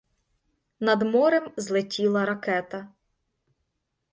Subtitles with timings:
[0.79, 2.87] Над морем злетіла ракета.